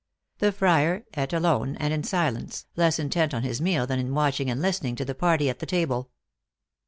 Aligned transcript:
The 0.39 0.51
friar 0.51 1.05
eat 1.15 1.31
alone 1.31 1.75
and 1.75 1.93
in 1.93 2.03
silence, 2.03 2.65
less 2.75 2.97
intent 2.97 3.35
on 3.35 3.43
his 3.43 3.61
meal 3.61 3.85
than 3.85 3.99
in 3.99 4.15
watching 4.15 4.49
and 4.49 4.59
listening 4.59 4.95
to 4.95 5.05
the 5.05 5.13
party 5.13 5.47
at 5.47 5.59
the 5.59 5.67
table. 5.67 6.09